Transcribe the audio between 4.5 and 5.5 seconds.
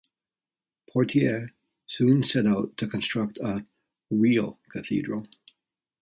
cathedral.